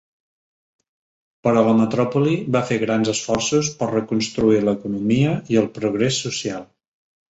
[1.47, 6.71] Però la metròpoli va fer grans esforços per reconstruir l'economia i el progrés social.